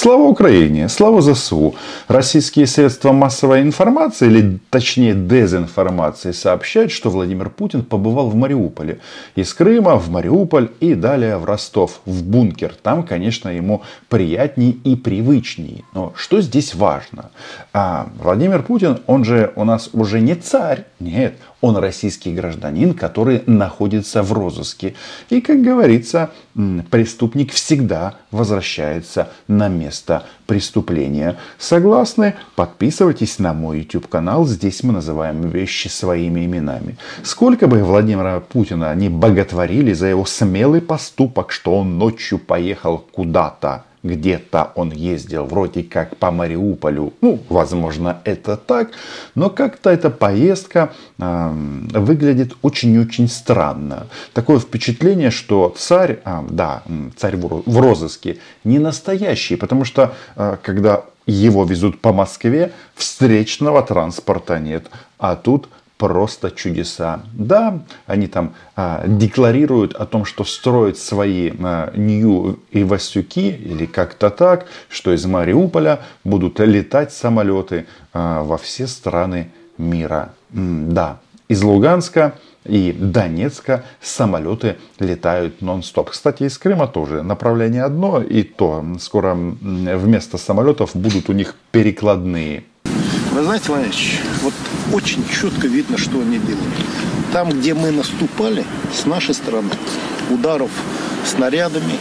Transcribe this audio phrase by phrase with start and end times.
[0.00, 1.74] Слава Украине, слава ЗСУ.
[2.06, 9.00] Российские средства массовой информации, или точнее дезинформации, сообщают, что Владимир Путин побывал в Мариуполе.
[9.34, 12.76] Из Крыма в Мариуполь и далее в Ростов, в бункер.
[12.80, 15.82] Там, конечно, ему приятнее и привычнее.
[15.94, 17.30] Но что здесь важно?
[17.72, 20.84] А Владимир Путин, он же у нас уже не царь.
[21.00, 24.94] Нет, он российский гражданин, который находится в розыске.
[25.28, 26.30] И, как говорится,
[26.90, 31.36] преступник всегда возвращается на место преступления.
[31.58, 32.34] Согласны?
[32.54, 34.46] Подписывайтесь на мой YouTube канал.
[34.46, 36.96] Здесь мы называем вещи своими именами.
[37.24, 43.84] Сколько бы Владимира Путина не боготворили за его смелый поступок, что он ночью поехал куда-то
[44.02, 47.12] где-то он ездил вроде как по Мариуполю.
[47.20, 48.90] Ну, возможно, это так,
[49.34, 51.50] но как-то эта поездка э,
[51.94, 54.06] выглядит очень-очень странно.
[54.32, 56.82] Такое впечатление, что царь, э, да,
[57.16, 64.58] царь в розыске, не настоящий, потому что э, когда его везут по Москве, встречного транспорта
[64.58, 64.86] нет,
[65.18, 65.68] а тут
[65.98, 67.20] просто чудеса.
[67.34, 73.84] Да, они там а, декларируют о том, что строят свои а, Нью и Васюки, или
[73.84, 80.30] как-то так, что из Мариуполя будут летать самолеты а, во все страны мира.
[80.50, 81.18] Да,
[81.48, 86.10] из Луганска и Донецка самолеты летают нон-стоп.
[86.10, 92.64] Кстати, из Крыма тоже направление одно, и то скоро вместо самолетов будут у них перекладные
[93.38, 94.54] вы знаете, Владимирович, вот
[94.92, 96.74] очень четко видно, что они делают.
[97.32, 99.70] Там, где мы наступали, с нашей стороны,
[100.30, 100.70] ударов
[101.24, 101.94] снарядами,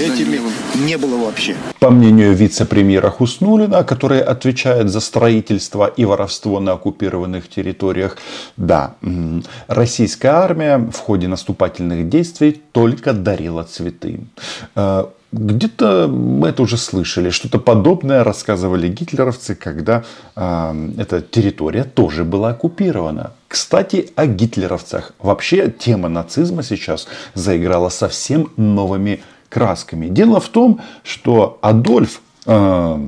[0.00, 0.40] этими
[0.84, 1.54] не было вообще.
[1.78, 8.18] По мнению вице-премьера Хуснулина, который отвечает за строительство и воровство на оккупированных территориях,
[8.56, 8.94] да,
[9.68, 14.20] российская армия в ходе наступательных действий только дарила цветы.
[15.36, 17.30] Где-то мы это уже слышали.
[17.30, 20.04] Что-то подобное рассказывали гитлеровцы, когда
[20.36, 23.32] э, эта территория тоже была оккупирована.
[23.48, 25.12] Кстати, о гитлеровцах.
[25.18, 30.06] Вообще тема нацизма сейчас заиграла совсем новыми красками.
[30.06, 32.98] Дело в том, что Адольф, э,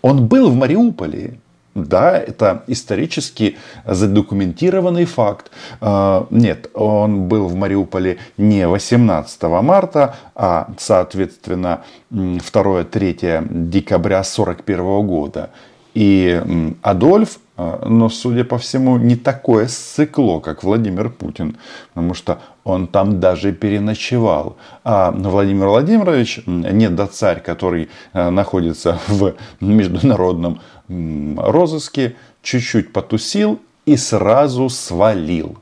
[0.00, 1.40] он был в Мариуполе.
[1.76, 5.50] Да, это исторически задокументированный факт.
[5.82, 15.50] А, нет, он был в Мариуполе не 18 марта, а, соответственно, 2-3 декабря 1941 года.
[15.92, 16.42] И
[16.82, 21.56] Адольф, а, но, судя по всему, не такое сыкло, как Владимир Путин,
[21.94, 24.56] потому что он там даже переночевал.
[24.84, 33.96] А Владимир Владимирович, не до царь, который а, находится в международном розыске, чуть-чуть потусил и
[33.96, 35.56] сразу свалил.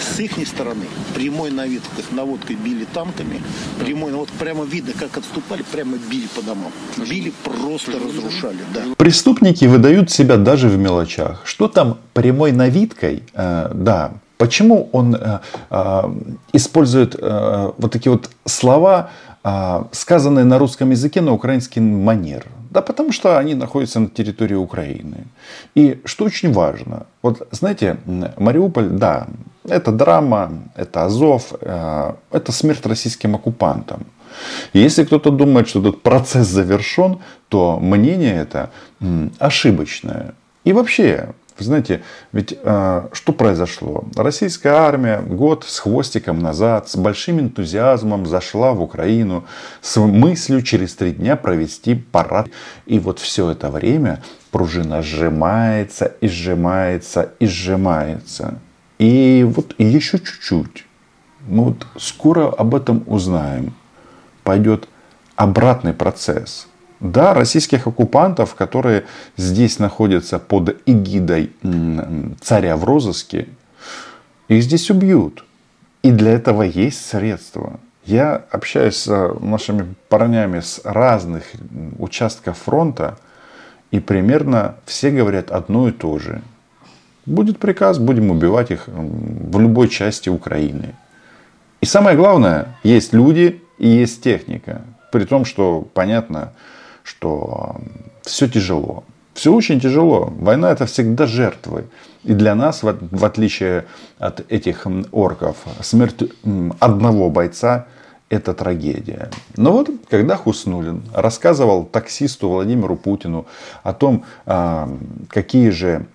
[0.00, 3.40] С их стороны прямой наводкой, наводкой били танками,
[3.80, 6.72] прямой, ну вот прямо видно, как отступали, прямо били по домам.
[7.08, 8.58] Били, просто разрушали.
[8.72, 8.82] Да.
[8.96, 11.42] Преступники выдают себя даже в мелочах.
[11.44, 13.22] Что там прямой навидкой?
[13.34, 15.38] Э, да, Почему он э,
[15.70, 16.02] э,
[16.52, 19.10] использует э, вот такие вот слова,
[19.44, 22.44] э, сказанные на русском языке на украинский манер?
[22.74, 25.16] Да потому что они находятся на территории Украины.
[25.76, 27.96] И что очень важно, вот знаете,
[28.36, 29.26] Мариуполь, да,
[29.68, 34.06] это драма, это Азов, э, это смерть российским оккупантам.
[34.72, 37.18] И если кто-то думает, что этот процесс завершен,
[37.48, 38.70] то мнение это
[39.38, 40.34] ошибочное.
[40.64, 44.04] И вообще, вы знаете, ведь э, что произошло?
[44.16, 49.44] Российская армия год с хвостиком назад, с большим энтузиазмом зашла в Украину
[49.80, 52.48] с мыслью через три дня провести парад.
[52.86, 54.20] И вот все это время
[54.50, 58.58] пружина сжимается и сжимается и сжимается.
[58.98, 60.86] И вот еще чуть-чуть.
[61.46, 63.74] Мы вот скоро об этом узнаем.
[64.42, 64.88] Пойдет
[65.36, 66.66] обратный процесс–
[67.00, 69.04] да, российских оккупантов, которые
[69.36, 71.52] здесь находятся под эгидой
[72.40, 73.48] царя в розыске,
[74.48, 75.44] их здесь убьют.
[76.02, 77.80] И для этого есть средства.
[78.04, 81.44] Я общаюсь с нашими парнями с разных
[81.98, 83.18] участков фронта,
[83.90, 86.42] и примерно все говорят одно и то же.
[87.26, 90.94] Будет приказ, будем убивать их в любой части Украины.
[91.80, 94.82] И самое главное, есть люди и есть техника.
[95.10, 96.52] При том, что понятно,
[97.04, 97.76] что
[98.22, 99.04] все тяжело.
[99.34, 100.32] Все очень тяжело.
[100.38, 101.84] Война это всегда жертвы.
[102.24, 103.84] И для нас, в отличие
[104.18, 106.24] от этих орков, смерть
[106.80, 107.86] одного бойца
[108.30, 109.30] это трагедия.
[109.56, 113.46] Но вот когда Хуснулин рассказывал таксисту Владимиру Путину
[113.82, 114.88] о том, а,
[115.28, 116.06] какие же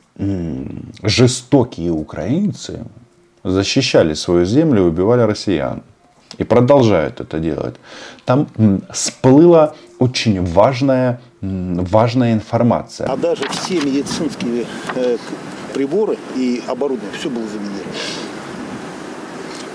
[1.04, 2.84] жестокие украинцы
[3.44, 5.82] защищали свою землю и убивали россиян.
[6.38, 7.76] И продолжают это делать.
[8.26, 8.48] Там
[8.92, 13.08] всплыла очень важная, важная информация.
[13.08, 14.66] А даже все медицинские
[14.96, 15.18] э,
[15.74, 17.80] приборы и оборудование, все было заменено.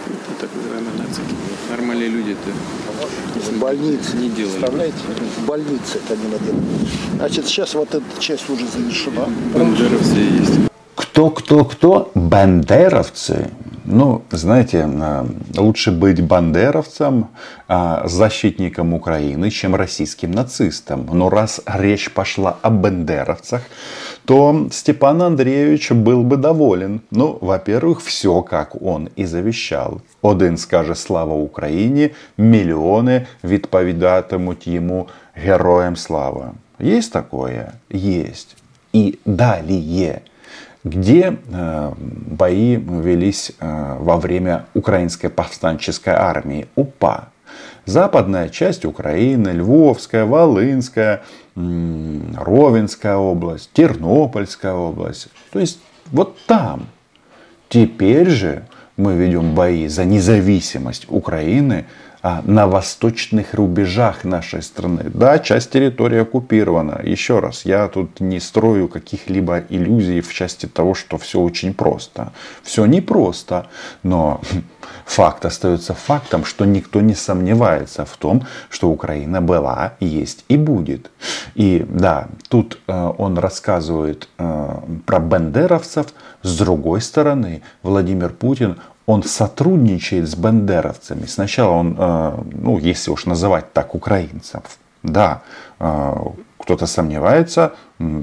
[0.06, 1.34] Это так называемые нацики.
[1.70, 2.50] Нормальные люди-то
[3.34, 4.16] в больнице.
[4.16, 4.52] Не делали.
[4.52, 4.96] Представляете?
[5.38, 6.62] В больнице это не наделали.
[7.16, 9.26] Значит, сейчас вот эта часть уже завершена.
[9.52, 10.70] Бандеровцы есть.
[10.94, 12.10] Кто, кто, кто?
[12.14, 13.50] Бандеровцы.
[13.85, 15.25] Ну, знаете, а,
[15.57, 17.27] лучше быть бандеровцем,
[17.67, 21.09] а, защитником Украины, чем российским нацистом.
[21.11, 23.61] Но раз речь пошла о бандеровцах,
[24.25, 27.01] то Степан Андреевич был бы доволен.
[27.11, 30.01] Ну, во-первых, все, как он и завещал.
[30.21, 36.53] Один скаже слава Україні, мільйони відповідатимуть йому героям слава.
[36.79, 37.73] Есть такое?
[37.89, 38.55] Есть.
[38.93, 40.21] И далее
[40.84, 47.30] где э, бои велись э, во время Украинской повстанческой армии УПА.
[47.86, 51.22] Западная часть Украины, Львовская, Волынская,
[51.54, 55.28] Ровенская область, Тернопольская область.
[55.52, 56.86] То есть вот там.
[57.68, 58.66] Теперь же
[58.96, 61.86] мы ведем бои за независимость Украины
[62.24, 65.10] на восточных рубежах нашей страны.
[65.12, 67.00] Да, часть территории оккупирована.
[67.04, 72.32] Еще раз, я тут не строю каких-либо иллюзий в части того, что все очень просто.
[72.62, 73.66] Все непросто,
[74.02, 74.40] но
[75.04, 81.10] факт остается фактом, что никто не сомневается в том, что Украина была, есть и будет.
[81.54, 84.76] И да, тут э, он рассказывает э,
[85.06, 86.06] про бендеровцев.
[86.42, 88.76] С другой стороны, Владимир Путин,
[89.06, 91.26] он сотрудничает с бандеровцами.
[91.26, 94.62] Сначала он, э, ну, если уж называть так украинцев,
[95.02, 95.42] да,
[95.78, 96.14] э,
[96.64, 97.74] кто-то сомневается,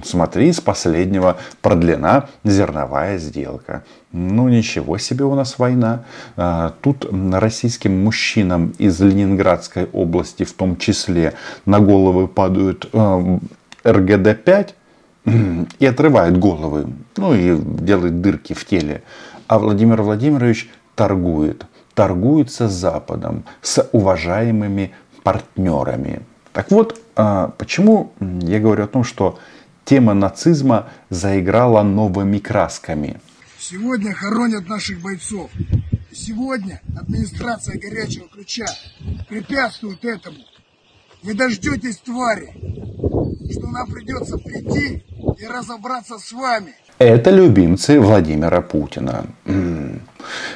[0.04, 3.86] смотри, с последнего продлена зерновая сделка.
[4.12, 6.04] Ну ничего себе у нас война.
[6.36, 11.34] Э, тут российским мужчинам из Ленинградской области в том числе
[11.66, 12.90] на головы падают
[13.84, 14.70] РГД-5
[15.80, 19.04] и отрывают головы, ну и делают дырки в теле
[19.52, 21.66] а Владимир Владимирович торгует.
[21.94, 24.94] Торгуется с Западом, с уважаемыми
[25.24, 26.22] партнерами.
[26.54, 29.40] Так вот, а, почему я говорю о том, что
[29.86, 33.22] тема нацизма заиграла новыми красками?
[33.58, 35.50] Сегодня хоронят наших бойцов.
[36.12, 38.66] Сегодня администрация горячего ключа
[39.30, 40.38] препятствует этому.
[41.24, 42.52] Вы дождетесь твари,
[43.52, 45.06] что нам придется прийти
[45.40, 46.74] и разобраться с вами.
[46.98, 49.26] Это любимцы Владимира Путина.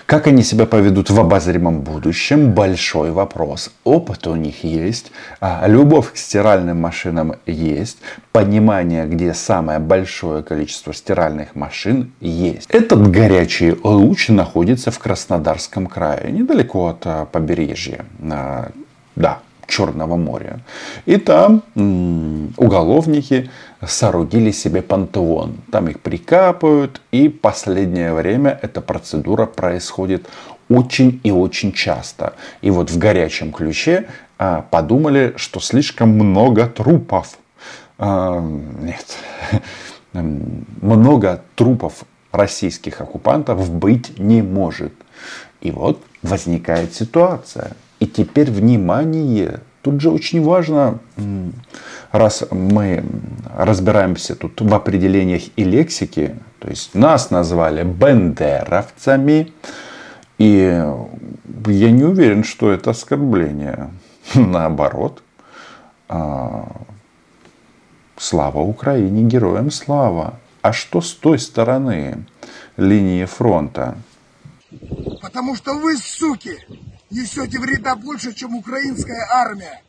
[0.06, 2.52] Как они себя поведут в обозримом будущем?
[2.52, 3.72] Большой вопрос.
[3.84, 7.98] Опыт у них есть, а любовь к стиральным машинам есть,
[8.32, 12.70] понимание, где самое большое количество стиральных машин есть.
[12.70, 18.06] Этот горячий луч находится в Краснодарском крае, недалеко от а, побережья.
[18.32, 18.72] А,
[19.16, 20.60] да, Черного моря.
[21.06, 21.64] И там
[22.58, 23.50] уголовники
[23.86, 25.58] соорудили себе пантеон.
[25.72, 27.02] Там их прикапывают.
[27.12, 30.28] И последнее время эта процедура происходит
[30.70, 32.34] очень и очень часто.
[32.62, 34.08] И вот в горячем ключе
[34.38, 37.38] а, подумали, что слишком много трупов.
[37.98, 39.18] А, нет.
[40.82, 44.94] Много трупов российских оккупантов быть не может.
[45.62, 49.62] И вот возникает ситуация– и теперь внимание.
[49.82, 51.00] Тут же очень важно,
[52.12, 53.04] раз мы
[53.56, 59.54] разбираемся тут в определениях и лексике, то есть нас назвали бендеровцами,
[60.40, 60.84] и
[61.68, 63.92] я не уверен, что это оскорбление.
[64.36, 65.22] Наоборот,
[66.08, 66.68] а,
[68.18, 70.40] слава Украине, героям слава.
[70.62, 72.26] А что с той стороны
[72.76, 73.96] линии фронта?
[75.22, 76.58] Потому что вы, суки,
[77.10, 79.82] несете вреда больше, чем украинская армия,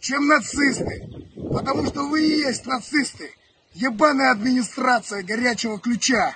[0.00, 1.08] чем нацисты.
[1.52, 3.30] Потому что вы и есть нацисты.
[3.74, 6.34] Ебаная администрация горячего ключа.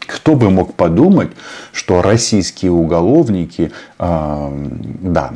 [0.00, 1.32] Кто бы мог подумать,
[1.72, 4.68] что российские уголовники, э,
[5.02, 5.34] да,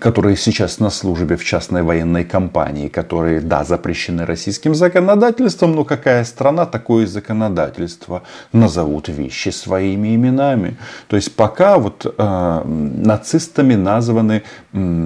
[0.00, 6.24] которые сейчас на службе в частной военной компании, которые, да, запрещены российским законодательством, но какая
[6.24, 8.22] страна, такое законодательство.
[8.52, 10.76] Назовут вещи своими именами.
[11.08, 14.42] То есть пока вот э, нацистами названы
[14.72, 15.02] э,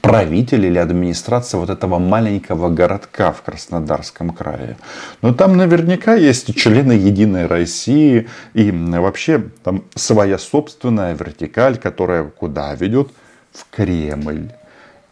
[0.00, 4.76] правители или администрация вот этого маленького городка в Краснодарском крае.
[5.22, 12.74] Но там наверняка есть члены Единой России и вообще там своя собственная вертикаль, которая куда
[12.74, 13.10] ведет?
[13.52, 14.50] В Кремль.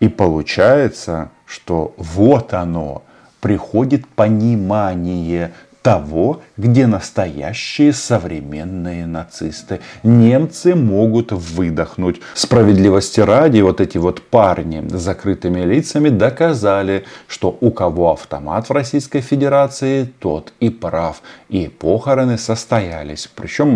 [0.00, 3.02] И получается, что вот оно,
[3.40, 5.52] приходит понимание
[5.88, 9.80] того, где настоящие современные нацисты.
[10.02, 12.20] Немцы могут выдохнуть.
[12.34, 18.72] Справедливости ради, вот эти вот парни с закрытыми лицами доказали, что у кого автомат в
[18.72, 21.22] Российской Федерации, тот и прав.
[21.48, 23.26] И похороны состоялись.
[23.34, 23.68] Причем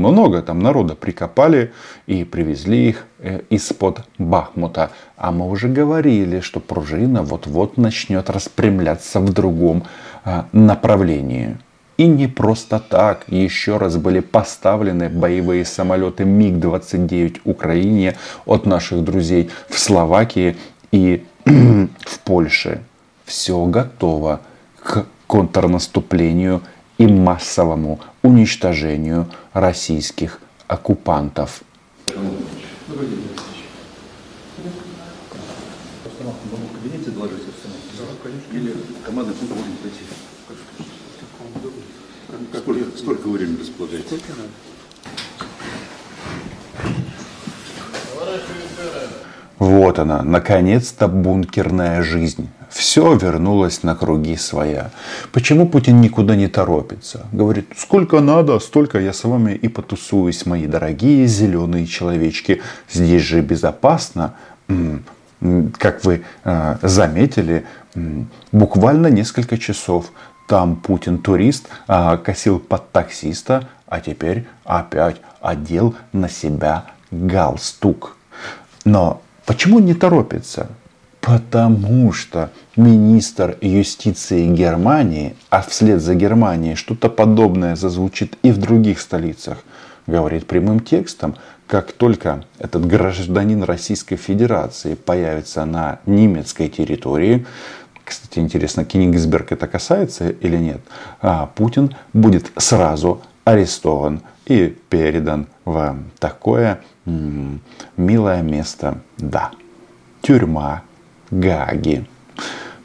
[0.00, 1.70] много там народа прикопали
[2.08, 4.90] и привезли их э, из-под Бахмута.
[5.16, 9.84] А мы уже говорили, что пружина вот-вот начнет распрямляться в другом
[10.52, 11.56] направлении.
[11.98, 19.50] И не просто так еще раз были поставлены боевые самолеты МиГ-29 Украине от наших друзей
[19.68, 20.56] в Словакии
[20.90, 22.82] и в Польше.
[23.24, 24.40] Все готово
[24.82, 26.62] к контрнаступлению
[26.98, 31.62] и массовому уничтожению российских оккупантов.
[39.04, 40.00] Команда куда можем пройти?
[42.54, 44.20] Сколько, сколько времени располагаете?
[49.58, 52.48] Вот она, наконец-то бункерная жизнь.
[52.68, 54.90] Все вернулось на круги своя.
[55.30, 57.26] Почему Путин никуда не торопится?
[57.32, 62.62] Говорит, сколько надо, столько я с вами и потусуюсь, мои дорогие зеленые человечки.
[62.90, 64.34] Здесь же безопасно.
[65.78, 67.64] Как вы э, заметили,
[68.52, 70.12] буквально несколько часов
[70.46, 78.16] там Путин турист а, косил под таксиста, а теперь опять одел на себя галстук.
[78.84, 80.68] Но почему не торопится?
[81.20, 89.00] Потому что министр юстиции Германии, а вслед за Германией что-то подобное зазвучит и в других
[89.00, 89.58] столицах,
[90.06, 97.46] говорит прямым текстом, как только этот гражданин Российской Федерации появится на немецкой территории,
[98.04, 100.80] кстати, интересно, Кенигсберг это касается или нет,
[101.20, 107.60] а Путин будет сразу арестован и передан в такое м-
[107.96, 108.98] милое место.
[109.18, 109.52] Да,
[110.20, 110.82] тюрьма
[111.30, 112.06] Гаги.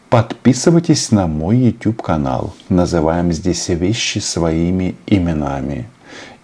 [0.09, 2.53] Подписывайтесь на мой YouTube канал.
[2.69, 5.89] Называем здесь вещи своими именами.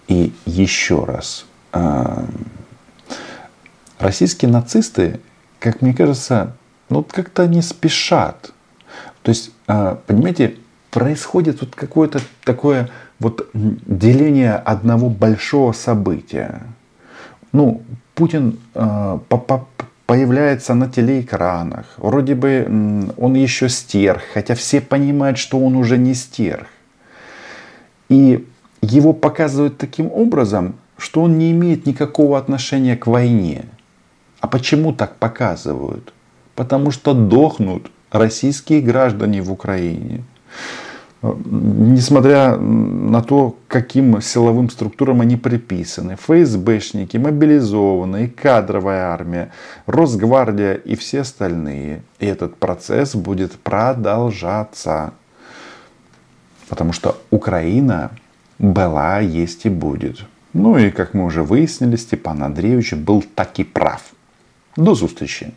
[0.08, 1.46] И еще раз.
[1.72, 2.24] Э-
[3.98, 5.20] российские нацисты,
[5.60, 6.56] как мне кажется,
[6.90, 8.54] ну как-то не спешат
[9.24, 10.56] то есть, а, понимаете,
[10.90, 16.60] происходит вот какое-то такое вот деление одного большого события.
[17.52, 17.82] Ну,
[18.14, 19.18] Путин э,
[20.06, 21.86] появляется на телеэкранах.
[21.96, 26.66] Вроде бы он еще стерх, хотя все понимают, что он уже не стерх.
[28.10, 28.46] И
[28.84, 33.66] его показывают таким образом, что он не имеет никакого отношения к войне.
[34.40, 36.12] А почему так показывают?
[36.54, 40.22] Потому что дохнут российские граждане в Украине.
[41.22, 46.16] Несмотря на то, каким силовым структурам они приписаны.
[46.16, 49.50] ФСБшники, мобилизованные, кадровая армия,
[49.86, 52.02] Росгвардия и все остальные.
[52.18, 55.14] И этот процесс будет продолжаться.
[56.68, 58.10] Потому что Украина
[58.72, 60.24] была, есть и будет.
[60.52, 64.02] Ну и, как мы уже выяснили, Степан Андреевич был таки прав.
[64.76, 65.52] До встречи.